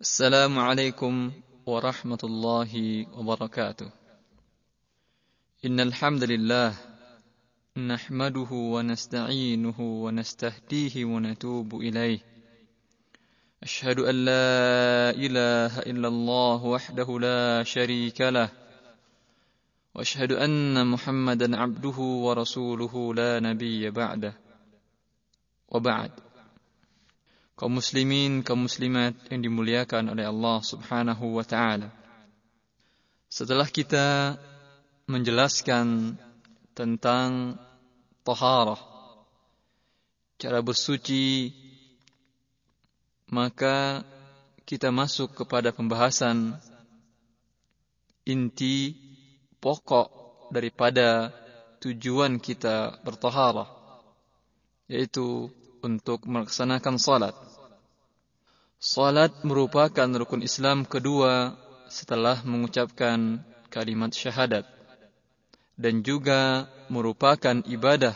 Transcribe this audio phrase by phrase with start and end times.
[0.00, 1.32] السلام عليكم
[1.66, 3.90] ورحمة الله وبركاته.
[5.64, 6.74] إن الحمد لله
[7.76, 12.18] نحمده ونستعينه ونستهديه ونتوب إليه.
[13.62, 18.50] أشهد أن لا إله إلا الله وحده لا شريك له.
[19.94, 24.34] وأشهد أن محمدا عبده ورسوله لا نبي بعده.
[25.68, 26.27] وبعد.
[27.58, 31.90] Kaum muslimin, kaum muslimat yang dimuliakan oleh Allah Subhanahu wa taala.
[33.26, 34.38] Setelah kita
[35.10, 36.14] menjelaskan
[36.70, 37.58] tentang
[38.22, 38.78] taharah,
[40.38, 41.50] cara bersuci,
[43.26, 44.06] maka
[44.62, 46.54] kita masuk kepada pembahasan
[48.22, 48.94] inti
[49.58, 50.14] pokok
[50.54, 51.34] daripada
[51.82, 53.66] tujuan kita bertaharah,
[54.86, 55.50] yaitu
[55.82, 57.47] untuk melaksanakan salat.
[58.78, 61.58] Salat merupakan rukun Islam kedua
[61.90, 63.42] setelah mengucapkan
[63.74, 64.62] kalimat syahadat
[65.74, 68.14] dan juga merupakan ibadah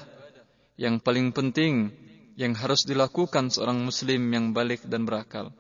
[0.78, 1.91] yang paling penting
[2.38, 5.50] yang harus dilakukan seorang muslim yang balik dan berakal.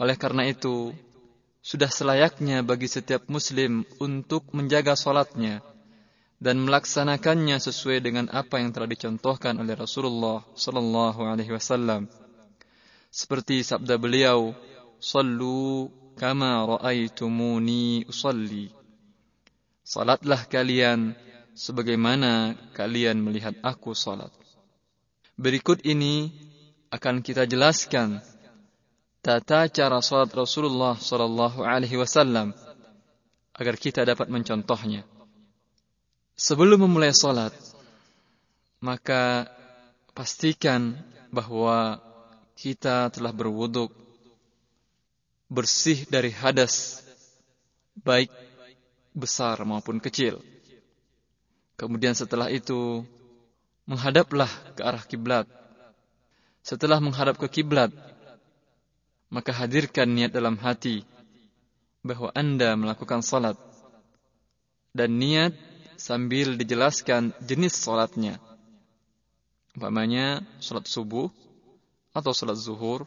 [0.00, 0.96] Oleh karena itu,
[1.60, 5.60] sudah selayaknya bagi setiap muslim untuk menjaga salatnya
[6.40, 12.08] dan melaksanakannya sesuai dengan apa yang telah dicontohkan oleh Rasulullah sallallahu alaihi wasallam
[13.08, 14.52] seperti sabda beliau,
[15.00, 18.70] "Sallu kama raaitumuni usalli."
[19.82, 21.16] Salatlah kalian
[21.56, 24.30] sebagaimana kalian melihat aku salat.
[25.34, 26.28] Berikut ini
[26.92, 28.20] akan kita jelaskan
[29.24, 32.52] tata cara salat Rasulullah sallallahu alaihi wasallam
[33.58, 35.02] agar kita dapat mencontohnya.
[36.38, 37.50] Sebelum memulai salat,
[38.78, 39.50] maka
[40.14, 40.94] pastikan
[41.34, 41.98] bahwa
[42.58, 43.94] kita telah berwuduk
[45.46, 47.06] bersih dari hadas
[48.02, 48.34] baik
[49.14, 50.42] besar maupun kecil.
[51.78, 53.06] Kemudian setelah itu
[53.86, 55.46] menghadaplah ke arah kiblat.
[56.66, 57.94] Setelah menghadap ke kiblat,
[59.30, 61.06] maka hadirkan niat dalam hati
[62.02, 63.54] bahwa Anda melakukan salat
[64.90, 65.54] dan niat
[65.94, 68.42] sambil dijelaskan jenis salatnya.
[69.78, 71.30] Umpamanya salat subuh
[72.12, 73.04] atau salat zuhur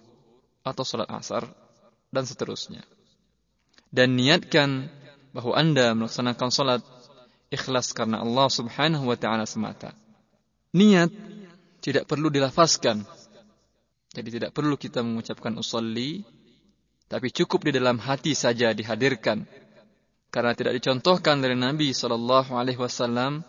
[0.61, 1.49] atau salat asar
[2.13, 2.83] dan seterusnya.
[3.91, 4.87] Dan niatkan
[5.35, 6.81] bahwa Anda melaksanakan salat
[7.51, 9.91] ikhlas karena Allah Subhanahu wa taala semata.
[10.71, 11.11] Niat
[11.83, 13.03] tidak perlu dilafazkan.
[14.11, 16.23] Jadi tidak perlu kita mengucapkan usolli,
[17.07, 19.43] tapi cukup di dalam hati saja dihadirkan.
[20.31, 23.43] Karena tidak dicontohkan dari Nabi Shallallahu Alaihi Wasallam,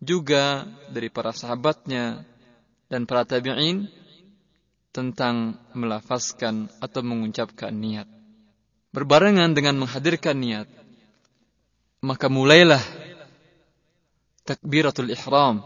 [0.00, 2.24] juga dari para sahabatnya
[2.88, 3.86] dan para tabi'in
[4.90, 8.06] tentang melafazkan atau mengucapkan niat.
[8.90, 10.66] Berbarengan dengan menghadirkan niat,
[12.02, 12.82] maka mulailah
[14.42, 15.62] takbiratul ihram.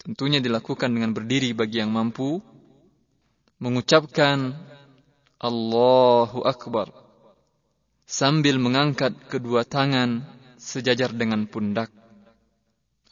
[0.00, 2.40] Tentunya dilakukan dengan berdiri bagi yang mampu,
[3.60, 4.56] mengucapkan
[5.40, 6.92] Allahu Akbar
[8.04, 10.24] sambil mengangkat kedua tangan
[10.60, 11.88] sejajar dengan pundak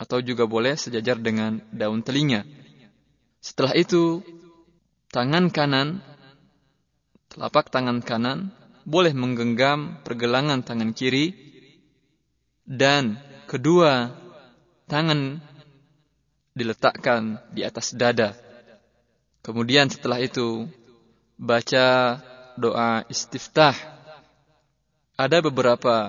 [0.01, 2.45] atau juga boleh sejajar dengan daun telinga.
[3.41, 4.25] Setelah itu
[5.13, 6.01] tangan kanan,
[7.29, 8.49] telapak tangan kanan
[8.83, 11.37] boleh menggenggam pergelangan tangan kiri
[12.65, 14.17] dan kedua
[14.89, 15.39] tangan
[16.57, 18.35] diletakkan di atas dada.
[19.45, 20.67] Kemudian setelah itu
[21.37, 22.19] baca
[22.57, 23.75] doa istiftah.
[25.19, 26.09] Ada beberapa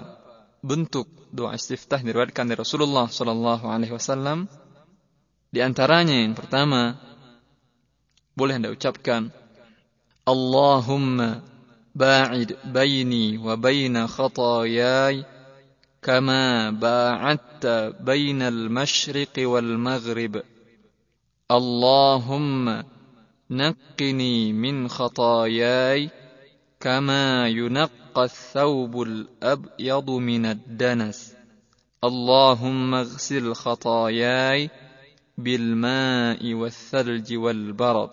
[0.64, 4.48] bentuk doa istiftah diriwayatkan dari Rasulullah sallallahu alaihi wasallam.
[5.54, 6.98] Di antaranya yang pertama
[8.38, 9.30] boleh anda ucapkan
[10.26, 11.44] Allahumma
[11.94, 15.26] ba'id baini wa baina khatayai
[16.02, 20.42] kama ba'adta baina al-mashriq wal maghrib
[21.50, 22.88] Allahumma
[23.50, 26.10] naqqini min khatayai
[26.80, 31.34] kama yunaqqa الثوب الأبيض من الدنس
[32.04, 34.70] اللهم اغسل خطاياي
[35.39, 38.13] بالماء والثلج والبرد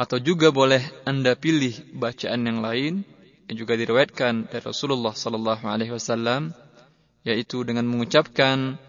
[0.00, 3.04] atau juga boleh Anda pilih bacaan yang lain
[3.52, 6.56] yang juga diriwayatkan dari Rasulullah sallallahu alaihi wasallam
[7.20, 8.80] yaitu dengan mengucapkan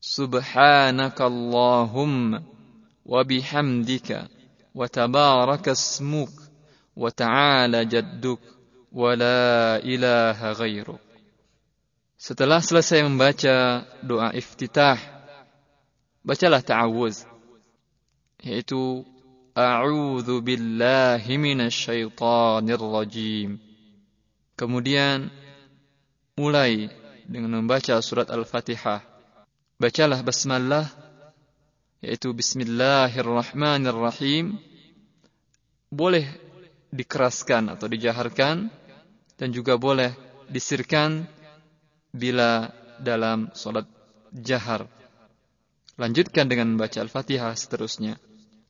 [0.00, 2.40] subhanakallahumma
[3.04, 4.32] wa bihamdika
[4.72, 6.32] wa tabaraka ismuk
[6.96, 8.40] wa ta'ala jadduk
[8.88, 11.04] wa la ilaha ghairuk
[12.20, 15.13] Setelah selesai membaca doa iftitah
[16.25, 17.29] bacalah ta'awuz
[18.41, 19.05] yaitu
[19.55, 23.55] A'udzu billahi minasyaitonir rajim.
[24.59, 25.31] Kemudian
[26.35, 26.91] mulai
[27.23, 28.99] dengan membaca surat Al-Fatihah.
[29.79, 30.91] Bacalah basmalah
[32.03, 34.59] yaitu bismillahirrahmanirrahim.
[35.87, 36.27] Boleh
[36.91, 38.67] dikeraskan atau dijaharkan
[39.39, 40.11] dan juga boleh
[40.51, 41.31] disirkan
[42.11, 43.87] bila dalam salat
[44.35, 44.83] jahar.
[45.95, 48.19] Lanjutkan dengan membaca Al-Fatihah seterusnya.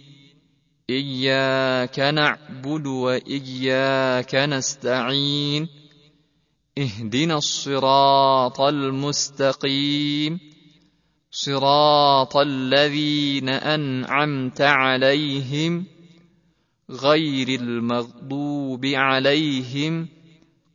[0.89, 5.67] إياك نعبد وإياك نستعين
[6.77, 10.52] اهدنا الصراط المستقيم
[11.32, 15.84] صراط الذين أنعمت عليهم
[16.90, 20.08] غير المغضوب عليهم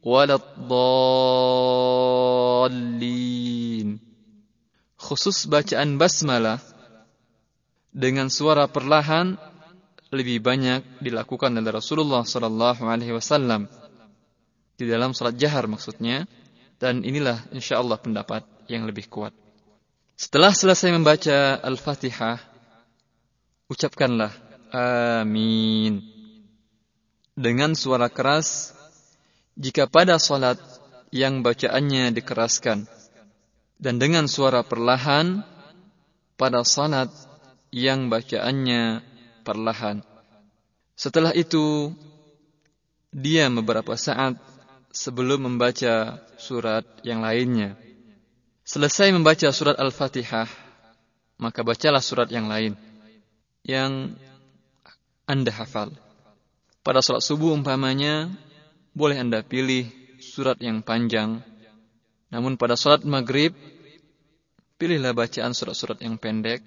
[0.03, 1.23] ولا الضالين
[5.03, 6.61] khusus bacaan basmalah
[7.91, 9.35] dengan suara perlahan
[10.13, 13.67] lebih banyak dilakukan oleh Rasulullah sallallahu alaihi wasallam
[14.77, 16.29] di dalam salat jahar maksudnya
[16.77, 19.33] dan inilah insyaallah pendapat yang lebih kuat.
[20.18, 22.42] Setelah selesai membaca Al-Fatihah
[23.70, 24.34] ucapkanlah
[24.74, 26.02] amin
[27.38, 28.74] dengan suara keras
[29.54, 30.58] jika pada salat
[31.14, 32.90] yang bacaannya dikeraskan
[33.78, 35.46] dan dengan suara perlahan
[36.34, 37.14] pada salat
[37.70, 39.06] yang bacaannya
[39.46, 40.02] perlahan.
[40.98, 41.94] Setelah itu,
[43.14, 44.34] dia beberapa saat
[44.90, 47.87] sebelum membaca surat yang lainnya.
[48.68, 50.44] Selesai membaca surat Al-Fatihah,
[51.40, 52.76] maka bacalah surat yang lain
[53.64, 54.12] yang
[55.24, 55.96] Anda hafal.
[56.84, 58.28] Pada salat subuh umpamanya,
[58.92, 59.88] boleh Anda pilih
[60.20, 61.40] surat yang panjang
[62.28, 63.56] namun pada sholat maghrib,
[64.76, 66.60] pilihlah bacaan surat-surat yang pendek.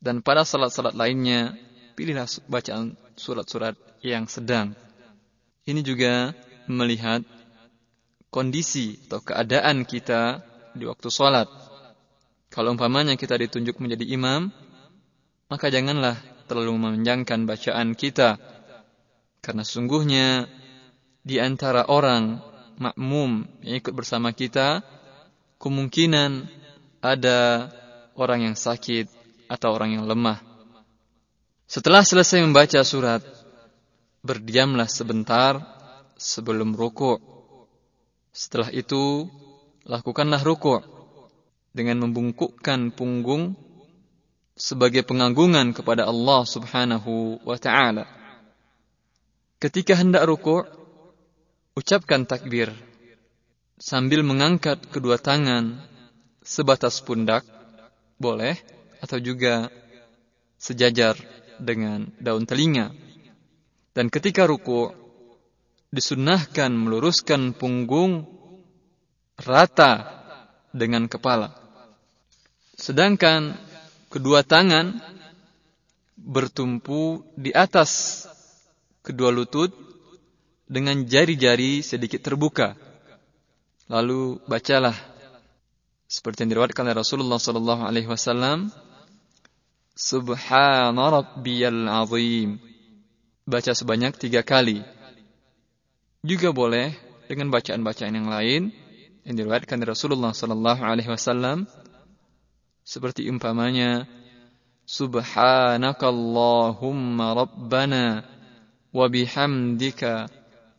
[0.00, 1.54] Dan pada salat-salat lainnya,
[1.94, 4.74] pilihlah bacaan surat-surat yang sedang.
[5.68, 6.34] Ini juga
[6.66, 7.22] melihat
[8.32, 10.42] kondisi atau keadaan kita
[10.74, 11.48] di waktu sholat.
[12.50, 14.50] Kalau umpamanya kita ditunjuk menjadi imam,
[15.46, 16.18] maka janganlah
[16.50, 18.38] terlalu memanjangkan bacaan kita.
[19.38, 20.50] Karena sungguhnya
[21.22, 22.42] di antara orang
[22.80, 24.82] makmum yang ikut bersama kita,
[25.62, 26.48] kemungkinan
[27.04, 27.70] ada
[28.18, 29.06] orang yang sakit
[29.46, 30.42] atau orang yang lemah.
[31.70, 33.22] Setelah selesai membaca surat,
[34.26, 35.60] berdiamlah sebentar
[36.18, 37.22] sebelum ruku'.
[38.34, 39.26] Setelah itu,
[39.86, 40.82] lakukanlah ruku'
[41.70, 43.54] dengan membungkukkan punggung
[44.58, 48.04] sebagai pengagungan kepada Allah Subhanahu wa taala.
[49.60, 50.80] Ketika hendak ruku',
[51.78, 52.74] Ucapkan takbir
[53.78, 55.78] sambil mengangkat kedua tangan
[56.42, 57.46] sebatas pundak,
[58.18, 58.58] boleh,
[58.98, 59.70] atau juga
[60.58, 61.14] sejajar
[61.62, 62.90] dengan daun telinga.
[63.94, 64.90] Dan ketika ruku,
[65.94, 68.26] disunnahkan meluruskan punggung
[69.44, 70.20] rata
[70.70, 71.54] dengan kepala.
[72.76, 73.56] Sedangkan
[74.08, 74.98] kedua tangan
[76.16, 78.24] bertumpu di atas
[79.00, 79.72] kedua lutut
[80.70, 82.76] dengan jari-jari sedikit terbuka.
[83.90, 84.94] Lalu bacalah
[86.06, 88.70] seperti yang diriwayatkan oleh Rasulullah sallallahu alaihi wasallam,
[89.98, 92.56] Subhana rabbiyal azim.
[93.44, 94.80] Baca sebanyak tiga kali.
[96.22, 96.94] Juga boleh
[97.26, 98.70] dengan bacaan-bacaan yang lain
[99.24, 101.66] yang diriwayatkan dari Rasulullah sallallahu alaihi wasallam
[102.84, 104.06] seperti umpamanya
[104.90, 108.26] Subhanakallahumma rabbana
[108.90, 110.26] wa bihamdika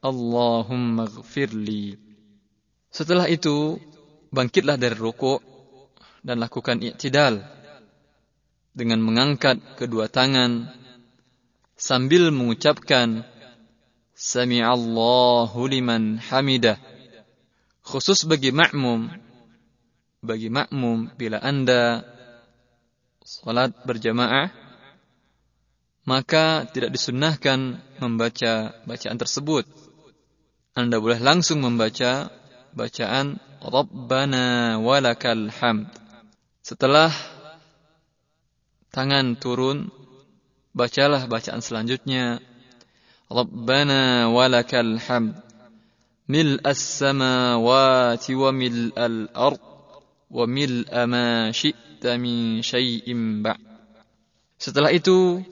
[0.04, 1.96] Allahumma gfirli.
[2.92, 3.80] Setelah itu,
[4.36, 5.40] bangkitlah dari ruku'
[6.20, 7.40] dan lakukan i'tidal
[8.76, 10.68] dengan mengangkat kedua tangan
[11.80, 13.24] sambil mengucapkan
[14.22, 16.78] Sami'allahu liman hamidah.
[17.82, 19.10] Khusus bagi makmum,
[20.22, 22.06] bagi makmum bila Anda
[23.22, 24.50] salat berjamaah
[26.02, 29.70] maka tidak disunnahkan membaca bacaan tersebut
[30.72, 32.32] anda boleh langsung membaca
[32.72, 35.92] bacaan Rabbana walakal hamd.
[36.64, 37.12] Setelah
[38.88, 39.92] tangan turun,
[40.72, 42.40] bacalah bacaan selanjutnya
[43.28, 45.36] Rabbana walakal hamd.
[46.31, 49.63] ملء السماوات وملء الأرض
[50.31, 53.07] وملء ما شئت من شيء
[53.43, 53.63] بعد
[54.57, 55.45] Setelah itu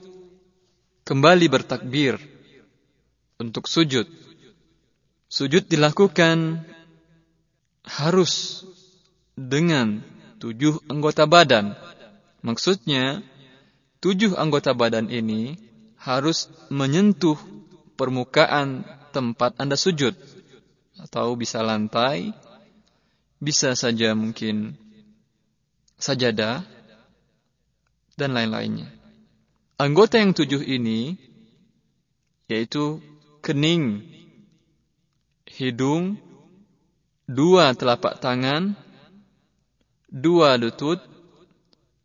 [1.05, 2.17] kembali bertakbir
[3.37, 4.09] untuk sujud.
[5.29, 6.65] Sujud dilakukan
[7.85, 8.65] harus
[9.37, 10.01] dengan
[10.41, 11.77] tujuh anggota badan.
[12.41, 13.21] Maksudnya,
[14.01, 15.61] tujuh anggota badan ini
[16.01, 17.37] harus menyentuh
[18.01, 20.17] permukaan tempat Anda sujud.
[21.00, 22.36] Atau bisa lantai,
[23.40, 24.76] bisa saja mungkin
[26.00, 26.64] sajadah,
[28.20, 28.92] dan lain-lainnya.
[29.80, 31.16] Anggota yang tujuh ini,
[32.52, 33.00] yaitu
[33.40, 34.04] kening,
[35.48, 36.20] hidung,
[37.24, 38.76] dua telapak tangan,
[40.12, 41.00] dua lutut,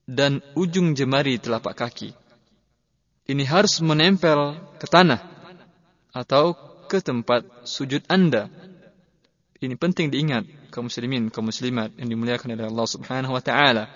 [0.06, 2.14] dan ujung jemari telapak kaki.
[3.24, 5.18] Ini harus menempel ke tanah
[6.12, 6.52] atau
[6.86, 8.52] ke tempat sujud Anda.
[9.64, 13.88] Ini penting diingat kaum muslimin, kaum muslimat yang dimuliakan oleh Allah Subhanahu wa taala.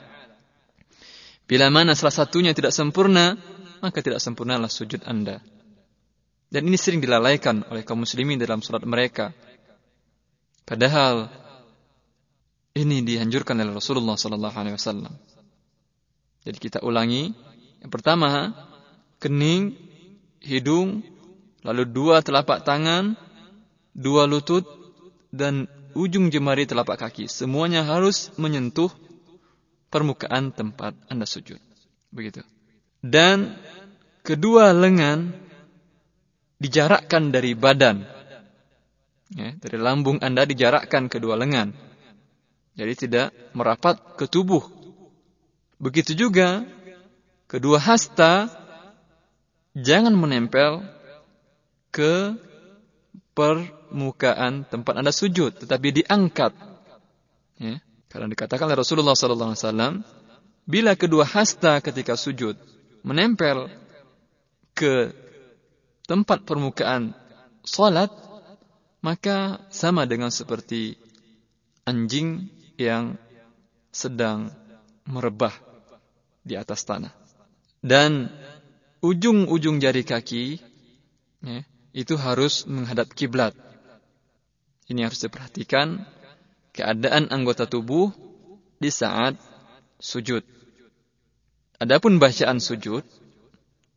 [1.45, 3.37] Bila mana salah satunya tidak sempurna,
[3.85, 5.45] maka tidak sempurnalah sujud Anda.
[6.49, 9.37] Dan ini sering dilalaikan oleh kaum muslimin dalam salat mereka.
[10.65, 11.29] Padahal
[12.73, 15.13] ini dianjurkan oleh Rasulullah sallallahu alaihi wasallam.
[16.49, 17.29] Jadi kita ulangi.
[17.85, 18.57] Yang pertama,
[19.21, 19.77] kening,
[20.41, 21.05] hidung,
[21.61, 23.19] lalu dua telapak tangan,
[23.93, 24.78] dua lutut,
[25.39, 27.31] dan ujung jemari telapak kaki.
[27.31, 28.91] Semuanya harus menyentuh
[29.89, 31.63] permukaan tempat Anda sujud.
[32.11, 32.43] Begitu.
[32.99, 33.55] Dan
[34.27, 35.31] kedua lengan
[36.59, 38.03] dijarakkan dari badan.
[39.29, 41.71] Ya, dari lambung Anda dijarakkan kedua lengan.
[42.75, 44.65] Jadi tidak merapat ke tubuh.
[45.79, 46.67] Begitu juga
[47.47, 48.51] kedua hasta
[49.79, 50.83] jangan menempel
[51.95, 52.35] ke
[53.89, 56.53] permukaan tempat Anda sujud, tetapi diangkat.
[57.59, 57.81] Ya,
[58.13, 60.05] karena dikatakan oleh Rasulullah SAW,
[60.69, 62.55] bila kedua hasta ketika sujud
[63.03, 63.73] menempel
[64.77, 65.11] ke
[66.07, 67.17] tempat permukaan
[67.65, 68.13] salat
[69.01, 70.99] maka sama dengan seperti
[71.89, 73.17] anjing yang
[73.95, 74.53] sedang
[75.09, 75.55] merebah
[76.45, 77.15] di atas tanah.
[77.79, 78.29] Dan
[79.01, 80.59] ujung-ujung jari kaki
[81.43, 81.63] ya,
[81.95, 83.55] itu harus menghadap kiblat.
[84.89, 86.01] Ini harus diperhatikan
[86.73, 88.09] keadaan anggota tubuh
[88.81, 89.37] di saat
[90.01, 90.41] sujud.
[91.79, 93.05] Adapun bacaan sujud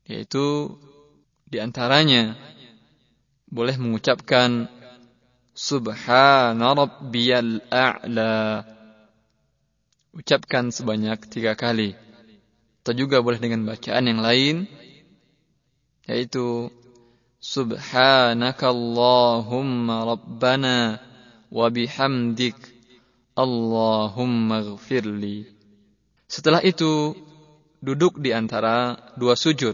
[0.05, 0.75] yaitu
[1.47, 2.35] di antaranya
[3.47, 4.67] boleh mengucapkan
[5.51, 8.63] Subhana rabbiyal a'la.
[10.15, 11.91] Ucapkan sebanyak tiga kali.
[12.81, 14.65] Atau juga boleh dengan bacaan yang lain.
[16.07, 16.71] Yaitu
[17.41, 21.01] Subhanakallahumma rabbana
[21.49, 22.53] wa bihamdik
[23.33, 25.49] Allahumma gfirli.
[26.29, 27.17] Setelah itu
[27.81, 29.73] duduk di antara dua sujud.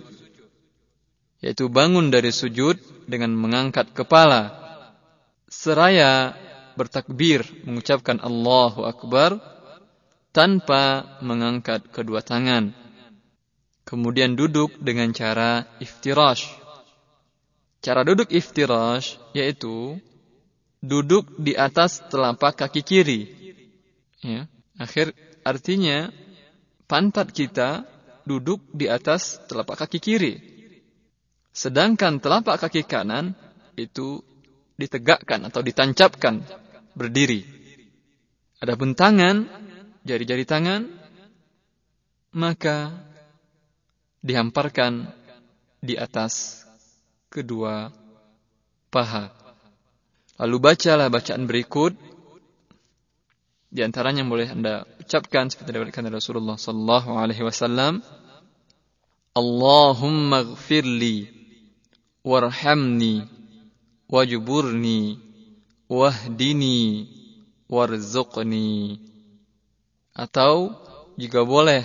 [1.44, 4.64] Yaitu bangun dari sujud dengan mengangkat kepala.
[5.52, 6.40] Seraya
[6.80, 9.44] bertakbir mengucapkan Allahu Akbar
[10.32, 12.72] tanpa mengangkat kedua tangan.
[13.84, 16.64] Kemudian duduk dengan cara iftirash.
[17.88, 19.96] Cara duduk iftirash yaitu
[20.84, 23.22] duduk di atas telapak kaki kiri.
[24.20, 25.16] Ya, akhir
[25.48, 26.12] artinya
[26.92, 27.88] pantat kita
[28.28, 30.36] duduk di atas telapak kaki kiri.
[31.56, 33.32] Sedangkan telapak kaki kanan
[33.80, 34.20] itu
[34.76, 36.44] ditegakkan atau ditancapkan
[36.92, 37.48] berdiri.
[38.60, 39.48] Adapun tangan,
[40.04, 40.92] jari-jari tangan,
[42.36, 42.92] maka
[44.20, 45.08] dihamparkan
[45.80, 46.67] di atas
[47.30, 47.92] kedua
[48.90, 49.32] paha.
[50.38, 51.94] Lalu bacalah bacaan berikut.
[53.68, 58.00] Di antaranya boleh Anda ucapkan seperti dikatakan Rasulullah sallallahu alaihi wasallam,
[59.36, 61.30] Allahumma gfirli
[62.24, 63.28] warhamni
[64.08, 65.20] wajburni
[65.92, 67.08] wahdini
[67.68, 69.00] warzuqni
[70.16, 70.74] atau
[71.20, 71.84] jika boleh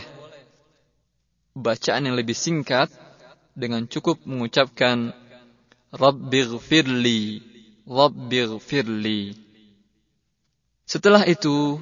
[1.53, 2.89] bacaan yang lebih singkat
[3.53, 5.13] dengan cukup mengucapkan
[5.93, 7.21] Rabbighfirli
[7.85, 9.23] Rabbighfirli
[10.89, 11.77] Setelah itu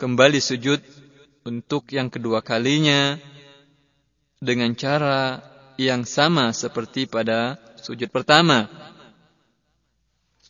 [0.00, 0.80] kembali sujud
[1.44, 3.20] untuk yang kedua kalinya
[4.40, 5.44] dengan cara
[5.76, 8.72] yang sama seperti pada sujud pertama.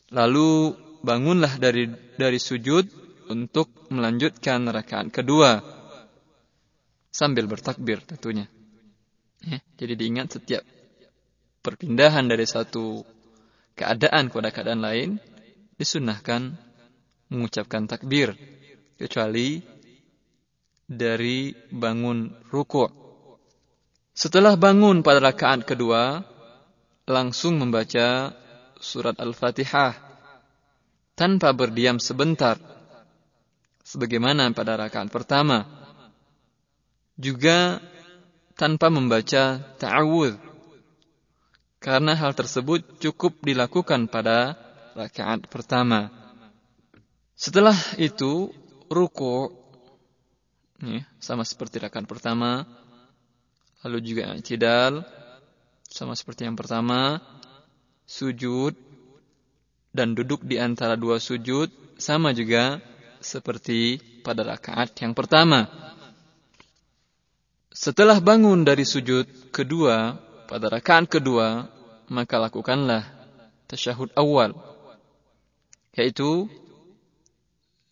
[0.07, 0.71] Lalu
[1.03, 2.87] bangunlah dari dari sujud
[3.27, 5.59] untuk melanjutkan rakaat kedua
[7.11, 8.47] sambil bertakbir tentunya.
[9.43, 10.63] Ya, jadi diingat setiap
[11.61, 13.01] perpindahan dari satu
[13.77, 15.09] keadaan kepada keadaan lain
[15.77, 16.57] disunahkan
[17.29, 18.33] mengucapkan takbir
[18.97, 19.61] kecuali
[20.87, 23.07] dari bangun ruku'
[24.17, 26.25] Setelah bangun pada rakaat kedua,
[27.05, 28.33] langsung membaca
[28.81, 29.93] surat Al-Fatihah
[31.13, 32.57] tanpa berdiam sebentar
[33.85, 35.69] sebagaimana pada rakaat pertama.
[37.13, 37.77] Juga
[38.57, 40.46] tanpa membaca ta'awudz.
[41.87, 44.59] Karena hal tersebut cukup dilakukan pada
[44.91, 46.11] rakaat pertama.
[47.31, 48.51] Setelah itu
[48.91, 49.55] ruku
[50.83, 52.67] ya, sama seperti rakaat pertama.
[53.87, 54.99] Lalu juga i'tidal
[55.87, 57.23] sama seperti yang pertama.
[58.03, 58.75] Sujud
[59.95, 62.83] dan duduk di antara dua sujud sama juga
[63.23, 63.95] seperti
[64.27, 65.71] pada rakaat yang pertama.
[67.71, 70.19] Setelah bangun dari sujud kedua
[70.51, 71.76] pada rakaat kedua,
[72.07, 73.03] maka lakukanlah
[73.67, 74.55] tasyahud awal.
[75.97, 76.47] Yaitu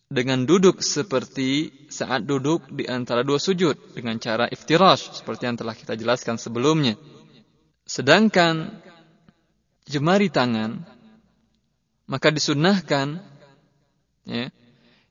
[0.06, 5.74] dengan duduk seperti saat duduk di antara dua sujud dengan cara iftirash seperti yang telah
[5.74, 6.94] kita jelaskan sebelumnya.
[7.86, 8.70] Sedangkan
[9.86, 10.86] jemari tangan
[12.06, 13.18] maka disunnahkan
[14.30, 14.46] ya,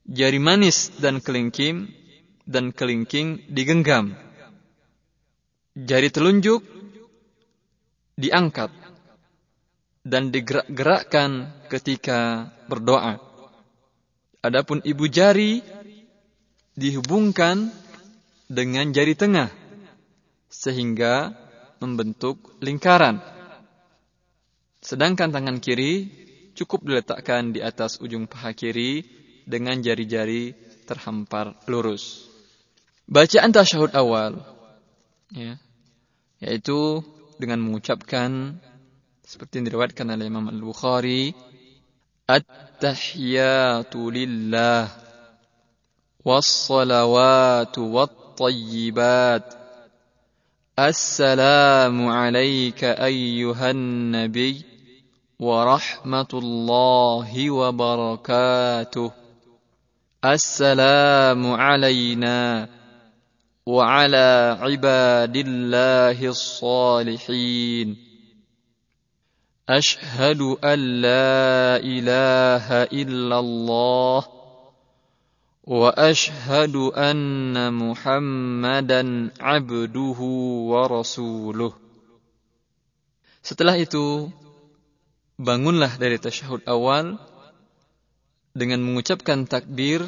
[0.07, 1.91] jari manis dan kelingking
[2.47, 4.15] dan kelingking digenggam.
[5.75, 6.63] Jari telunjuk
[8.15, 8.71] diangkat
[10.05, 13.17] dan digerak-gerakkan ketika berdoa.
[14.45, 15.65] Adapun ibu jari
[16.77, 17.73] dihubungkan
[18.45, 19.49] dengan jari tengah
[20.45, 21.33] sehingga
[21.81, 23.17] membentuk lingkaran.
[24.85, 26.13] Sedangkan tangan kiri
[26.53, 29.01] cukup diletakkan di atas ujung paha kiri
[29.49, 30.53] dengan jari-jari
[30.85, 32.29] terhampar lurus.
[33.09, 34.45] Bacaan tasyahud awal
[35.33, 35.57] ya,
[36.37, 37.01] yaitu
[37.41, 38.61] dengan mengucapkan
[39.25, 41.33] seperti yang diriwayatkan oleh Imam Al-Bukhari
[42.29, 44.85] At-tahiyatu lillah
[46.21, 49.45] was-salawatu wat-tayyibat
[50.77, 54.61] Assalamu alayka ayyuhan nabiy
[55.41, 59.25] wa rahmatullahi wa barakatuh
[60.25, 62.69] السلام علينا
[63.65, 68.04] وعلى عباد الله الصالحين
[69.68, 74.20] اشهد ان لا اله الا الله
[75.62, 79.02] واشهد ان محمدا
[79.40, 80.20] عبده
[80.72, 81.72] ورسوله
[83.40, 84.28] Setelah itu
[85.40, 87.16] bangunlah dari tasyahud awal
[88.52, 90.04] dengan mengucapkan takbir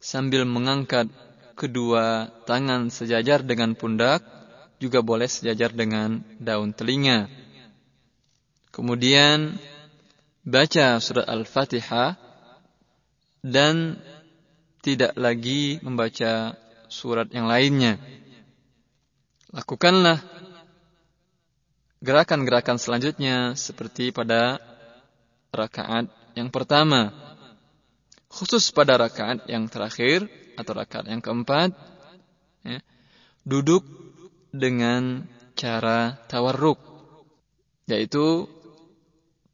[0.00, 1.12] sambil mengangkat
[1.52, 4.24] kedua tangan sejajar dengan pundak
[4.80, 7.28] juga boleh sejajar dengan daun telinga.
[8.69, 9.57] Kemudian
[10.45, 12.15] baca surat Al-Fatihah
[13.41, 13.97] dan
[14.79, 16.55] tidak lagi membaca
[16.87, 17.99] surat yang lainnya.
[19.49, 20.21] Lakukanlah
[21.99, 24.61] gerakan-gerakan selanjutnya seperti pada
[25.51, 27.11] rakaat yang pertama
[28.29, 31.73] khusus pada rakaat yang terakhir atau rakaat yang keempat
[32.61, 32.79] ya,
[33.43, 33.81] duduk
[34.53, 35.25] dengan
[35.57, 36.77] cara tawarruk
[37.89, 38.45] yaitu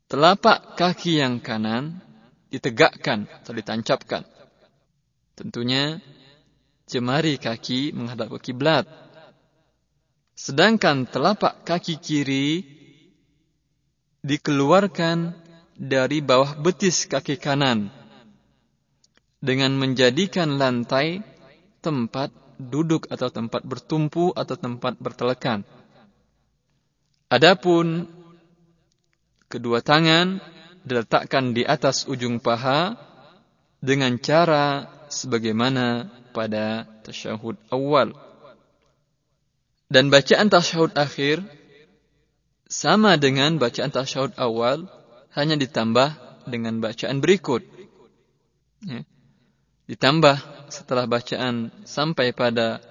[0.08, 2.00] telapak kaki yang kanan
[2.50, 4.24] ditegakkan atau ditancapkan
[5.36, 6.00] tentunya
[6.86, 8.86] jemari kaki menghadap ke kiblat
[10.38, 12.64] sedangkan telapak kaki kiri
[14.26, 15.34] dikeluarkan
[15.76, 17.92] dari bawah betis kaki kanan
[19.44, 21.22] dengan menjadikan lantai
[21.84, 25.62] tempat duduk atau tempat bertumpu atau tempat bertelekan.
[27.30, 28.10] Adapun
[29.50, 30.42] kedua tangan
[30.86, 32.94] diletakkan di atas ujung paha
[33.82, 38.14] dengan cara sebagaimana pada tasyahud awal.
[39.90, 41.46] Dan bacaan tasyahud akhir
[42.66, 44.90] sama dengan bacaan tasyahud awal
[45.38, 47.62] hanya ditambah dengan bacaan berikut.
[48.86, 49.06] Ya.
[49.86, 52.82] Ditambah setelah bacaan sampai pada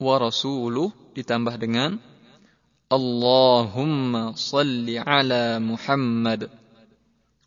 [0.00, 2.00] wa rasuluh ditambah dengan
[2.92, 6.50] اللهم صل على محمد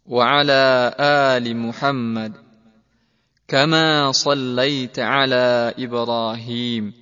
[0.05, 2.33] وعلى آل محمد
[3.47, 6.93] كما صليت على إبراهيم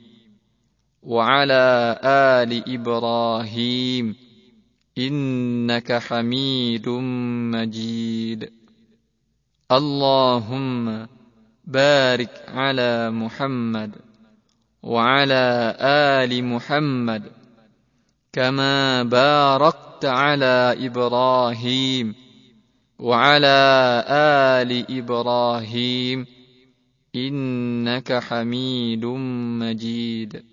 [1.04, 4.16] وعلى آل إبراهيم
[4.98, 6.90] إنك حميد
[7.54, 8.50] مجيد.
[9.72, 11.08] اللهم
[11.66, 13.92] بارك على محمد
[14.84, 17.41] وعلى آل محمد
[18.34, 22.16] كما باركت على إبراهيم
[23.00, 23.60] وعلى
[24.08, 26.26] آل إبراهيم
[27.16, 29.06] إنك حميد
[29.62, 30.44] مجيد.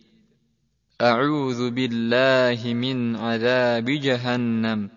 [1.00, 4.90] أعوذ بالله من عذاب جهنم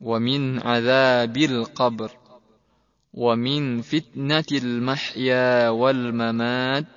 [0.00, 2.10] ومن عذاب القبر
[3.14, 6.95] ومن فتنة المحيا والممات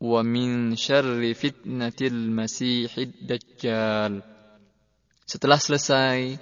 [0.00, 4.14] ومن شر فتنة المسيح الدجال
[5.24, 6.36] Setelah selesai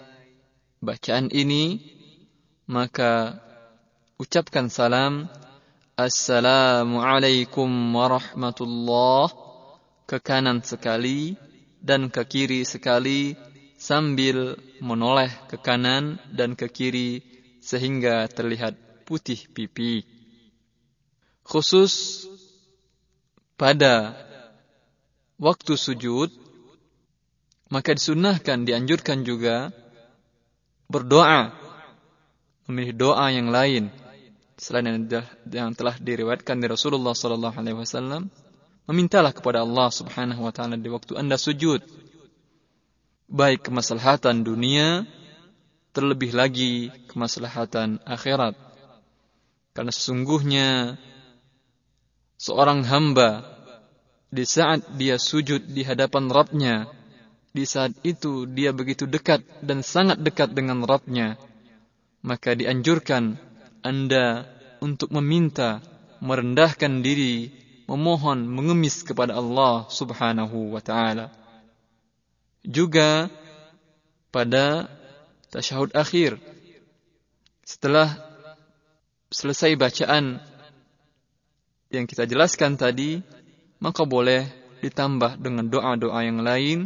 [0.82, 1.78] bacaan ini,
[2.66, 3.38] maka
[4.18, 5.30] ucapkan salam
[5.94, 9.30] Assalamualaikum warahmatullahi
[10.10, 11.38] ke kanan sekali
[11.78, 13.38] dan ke kiri sekali
[13.78, 17.22] sambil menoleh ke kanan dan ke kiri
[17.62, 18.74] sehingga terlihat
[19.06, 20.02] putih pipi.
[21.46, 22.26] Khusus
[23.57, 24.13] pada
[25.41, 26.29] waktu sujud,
[27.67, 29.73] maka disunahkan, dianjurkan juga
[30.87, 31.51] berdoa,
[32.69, 33.91] memilih doa yang lain
[34.57, 35.05] selain
[35.51, 38.31] yang telah diriwayatkan di Rasulullah Sallallahu Alaihi Wasallam
[38.87, 41.83] Memintalah kepada Allah Subhanahu wa taala di waktu Anda sujud.
[43.27, 45.03] Baik kemaslahatan dunia
[45.91, 48.55] terlebih lagi kemaslahatan akhirat.
[49.75, 50.95] Karena sesungguhnya
[52.37, 53.43] seorang hamba
[54.29, 56.85] di saat dia sujud di hadapan Rabbnya,
[57.51, 61.41] di saat itu dia begitu dekat dan sangat dekat dengan Rabbnya,
[62.21, 63.41] maka dianjurkan
[63.81, 64.45] Anda
[64.77, 65.81] untuk meminta,
[66.21, 67.49] merendahkan diri
[67.89, 71.33] memohon mengemis kepada Allah Subhanahu wa taala.
[72.67, 73.31] Juga
[74.29, 74.91] pada
[75.49, 76.35] tasyahud akhir
[77.63, 78.19] setelah
[79.31, 80.43] selesai bacaan
[81.93, 83.23] yang kita jelaskan tadi,
[83.79, 84.47] maka boleh
[84.83, 86.85] ditambah dengan doa-doa yang lain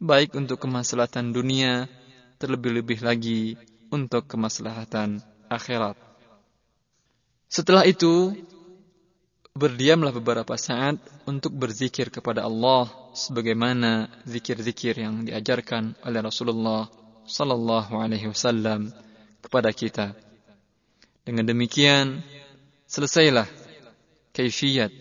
[0.00, 1.86] baik untuk kemaslahatan dunia
[2.40, 3.60] terlebih-lebih lagi
[3.92, 5.20] untuk kemaslahatan
[5.52, 5.94] akhirat.
[7.50, 8.32] Setelah itu,
[9.52, 10.96] berdiamlah beberapa saat
[11.28, 16.88] untuk berzikir kepada Allah sebagaimana zikir-zikir yang diajarkan oleh Rasulullah
[17.28, 18.88] sallallahu alaihi wasallam
[19.44, 20.16] kepada kita.
[21.26, 22.24] Dengan demikian
[22.88, 23.59] selesailah
[24.30, 24.92] kaifiat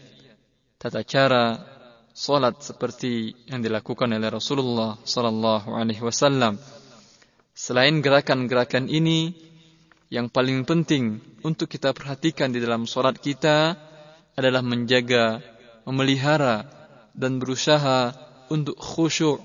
[0.80, 1.60] tata cara
[2.14, 6.60] salat seperti yang dilakukan oleh Rasulullah sallallahu alaihi wasallam.
[7.56, 9.36] Selain gerakan-gerakan ini
[10.08, 13.76] yang paling penting untuk kita perhatikan di dalam salat kita
[14.34, 15.44] adalah menjaga,
[15.84, 16.66] memelihara
[17.12, 18.16] dan berusaha
[18.50, 19.44] untuk khusyuk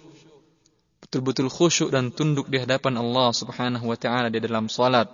[1.04, 5.06] betul-betul khusyuk dan tunduk di hadapan Allah Subhanahu wa taala di dalam salat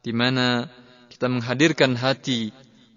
[0.00, 0.64] di mana
[1.12, 2.50] kita menghadirkan hati,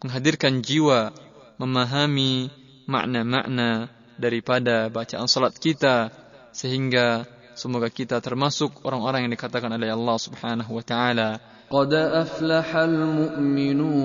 [0.03, 1.15] menghadirkan jiwa
[1.55, 2.51] memahami
[2.85, 3.87] makna-makna
[4.19, 6.11] daripada bacaan salat kita
[6.51, 7.23] sehingga
[7.55, 11.39] semoga kita termasuk orang-orang yang dikatakan oleh Allah Subhanahu wa taala.
[11.71, 14.03] Qad aflahal mu'minun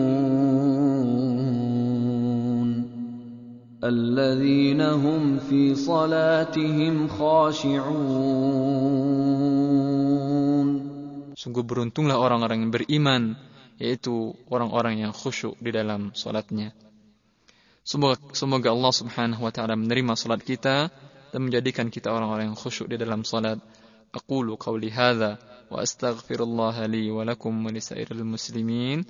[3.82, 7.88] alladzina hum fi salatihim khashi'un.
[11.34, 13.38] Sungguh beruntunglah orang-orang yang beriman
[13.79, 16.75] yaitu orang-orang yang khusyuk di dalam salatnya.
[17.87, 20.93] Semoga, semoga Allah Subhanahu wa taala menerima salat kita
[21.33, 23.57] dan menjadikan kita orang-orang yang khusyuk di dalam salat.
[24.12, 25.41] Aqulu qawli hadza
[25.73, 29.09] wa astaghfirullah li wa lakum wa lisairil muslimin.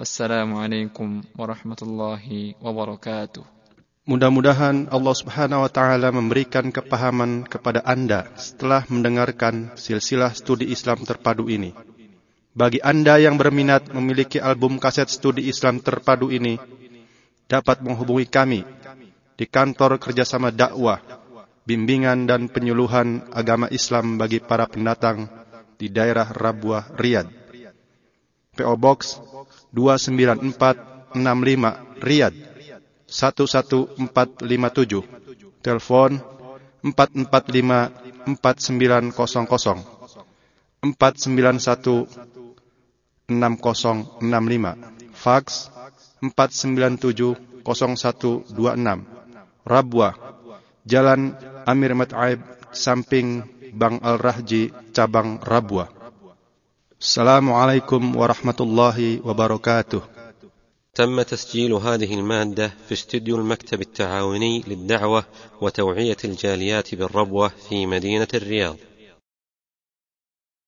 [0.00, 3.44] Wassalamualaikum warahmatullahi wabarakatuh.
[4.04, 11.48] Mudah-mudahan Allah Subhanahu wa taala memberikan kepahaman kepada Anda setelah mendengarkan silsilah studi Islam terpadu
[11.48, 11.93] ini.
[12.54, 16.54] Bagi Anda yang berminat memiliki album kaset studi Islam terpadu ini,
[17.50, 18.62] dapat menghubungi kami
[19.34, 21.02] di kantor kerjasama dakwah,
[21.66, 25.26] bimbingan dan penyuluhan agama Islam bagi para pendatang
[25.74, 27.26] di daerah Rabuah, Riyadh.
[28.54, 29.18] PO Box
[29.74, 31.10] 29465
[32.06, 32.38] Riyadh
[33.10, 33.98] 11457.
[35.58, 36.22] Telepon
[36.86, 39.94] 445 4900
[40.84, 42.43] 491
[43.28, 44.76] 6065.
[45.14, 45.70] Fax
[46.20, 49.04] 497 0126.
[49.64, 50.12] Rabwa
[50.84, 51.32] Jalan
[51.64, 52.40] Amir Mat'aib
[52.72, 53.40] samping
[53.72, 55.88] Bang Al-Rahji cabang Rabwa.
[57.00, 60.02] Assalamualaikum warahmatullahi wabarakatuh.
[60.94, 65.24] تم تسجيل هذه المادة في استديو المكتب التعاوني للدعوة
[65.60, 68.76] وتوعية الجاليات بالربوة في مدينة الرياض